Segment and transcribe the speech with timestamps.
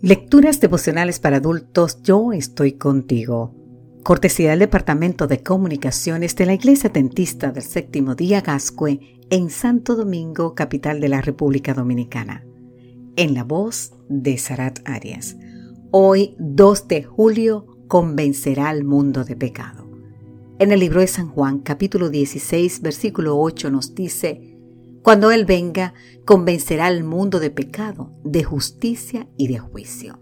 [0.00, 3.52] Lecturas devocionales para adultos Yo estoy contigo.
[4.04, 9.96] Cortesía del Departamento de Comunicaciones de la Iglesia Tentista del Séptimo Día Gascue en Santo
[9.96, 12.46] Domingo, capital de la República Dominicana.
[13.16, 15.36] En la voz de Sarat Arias.
[15.90, 19.90] Hoy, 2 de julio, convencerá al mundo de pecado.
[20.60, 24.47] En el libro de San Juan, capítulo 16, versículo 8 nos dice,
[25.08, 25.94] cuando Él venga,
[26.26, 30.20] convencerá al mundo de pecado, de justicia y de juicio.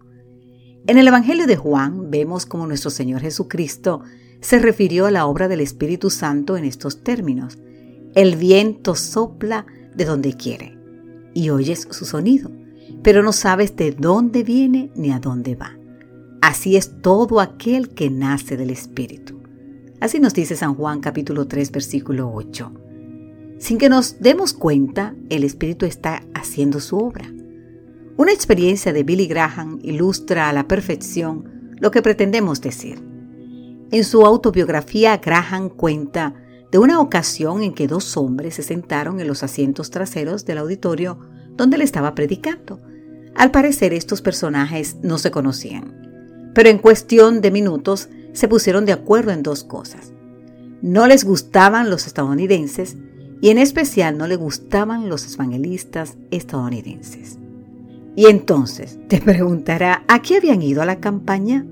[0.86, 4.02] En el Evangelio de Juan vemos cómo nuestro Señor Jesucristo
[4.40, 7.58] se refirió a la obra del Espíritu Santo en estos términos.
[8.14, 10.78] El viento sopla de donde quiere
[11.34, 12.52] y oyes su sonido,
[13.02, 15.76] pero no sabes de dónde viene ni a dónde va.
[16.40, 19.42] Así es todo aquel que nace del Espíritu.
[19.98, 22.85] Así nos dice San Juan capítulo 3 versículo 8.
[23.58, 27.32] Sin que nos demos cuenta, el Espíritu está haciendo su obra.
[28.18, 33.02] Una experiencia de Billy Graham ilustra a la perfección lo que pretendemos decir.
[33.90, 36.34] En su autobiografía, Graham cuenta
[36.70, 41.18] de una ocasión en que dos hombres se sentaron en los asientos traseros del auditorio
[41.56, 42.80] donde él estaba predicando.
[43.34, 48.92] Al parecer estos personajes no se conocían, pero en cuestión de minutos se pusieron de
[48.92, 50.12] acuerdo en dos cosas.
[50.82, 52.96] No les gustaban los estadounidenses
[53.40, 57.38] y en especial no le gustaban los evangelistas estadounidenses.
[58.14, 61.66] Y entonces te preguntará, ¿a qué habían ido a la campaña?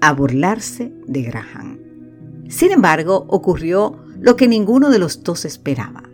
[0.00, 1.78] A burlarse de Graham.
[2.48, 6.04] Sin embargo, ocurrió lo que ninguno de los dos esperaba.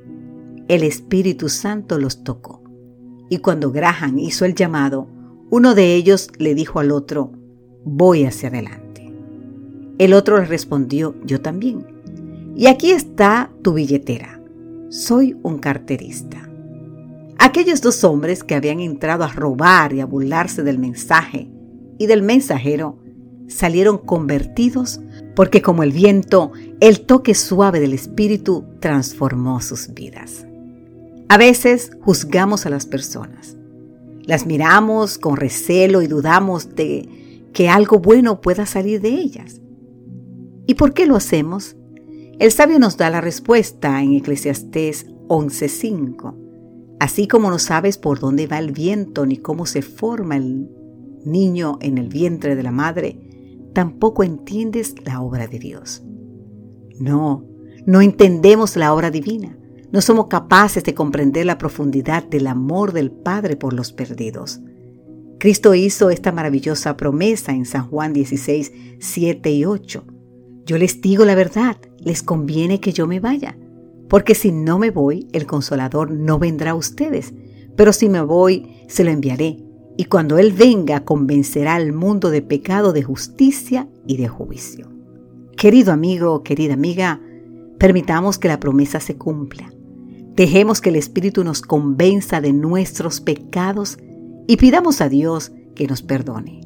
[0.68, 2.62] El Espíritu Santo los tocó.
[3.28, 5.06] Y cuando Graham hizo el llamado,
[5.50, 7.32] uno de ellos le dijo al otro,
[7.84, 9.12] voy hacia adelante.
[9.98, 11.86] El otro le respondió, yo también.
[12.56, 14.36] Y aquí está tu billetera
[14.89, 16.48] soy un carterista.
[17.39, 21.51] Aquellos dos hombres que habían entrado a robar y a burlarse del mensaje
[21.98, 22.98] y del mensajero
[23.48, 25.01] salieron convertidos
[25.35, 30.46] porque como el viento, el toque suave del Espíritu transformó sus vidas.
[31.29, 33.57] A veces juzgamos a las personas.
[34.23, 37.08] Las miramos con recelo y dudamos de
[37.52, 39.61] que algo bueno pueda salir de ellas.
[40.67, 41.77] ¿Y por qué lo hacemos?
[42.39, 46.35] El sabio nos da la respuesta en Eclesiastés 11:5.
[47.01, 50.69] Así como no sabes por dónde va el viento ni cómo se forma el
[51.25, 53.19] niño en el vientre de la madre,
[53.73, 56.02] tampoco entiendes la obra de Dios.
[56.98, 57.46] No,
[57.86, 59.57] no entendemos la obra divina.
[59.91, 64.61] No somos capaces de comprender la profundidad del amor del Padre por los perdidos.
[65.39, 70.05] Cristo hizo esta maravillosa promesa en San Juan 16, 7 y 8.
[70.66, 73.56] Yo les digo la verdad, les conviene que yo me vaya,
[74.08, 77.32] porque si no me voy, el consolador no vendrá a ustedes,
[77.77, 79.58] pero si me voy, se lo enviaré,
[79.96, 84.90] y cuando Él venga, convencerá al mundo de pecado, de justicia y de juicio.
[85.56, 87.20] Querido amigo, querida amiga,
[87.78, 89.72] permitamos que la promesa se cumpla.
[90.34, 93.98] Dejemos que el Espíritu nos convenza de nuestros pecados
[94.48, 96.60] y pidamos a Dios que nos perdone.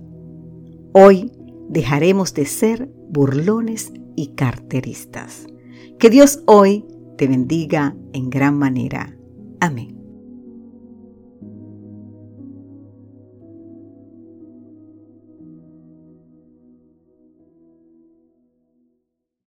[0.93, 1.31] Hoy
[1.71, 5.47] dejaremos de ser burlones y carteristas.
[5.99, 6.85] Que Dios hoy
[7.17, 9.17] te bendiga en gran manera.
[9.61, 10.00] Amén.